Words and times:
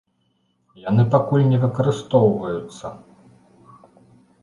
Яны 0.89 1.03
пакуль 1.17 1.45
не 1.51 1.59
выкарыстоўваюцца. 1.67 2.85